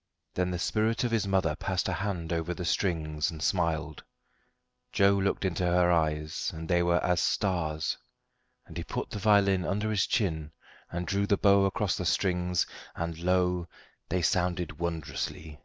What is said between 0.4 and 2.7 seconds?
the spirit of his mother passed a hand over the the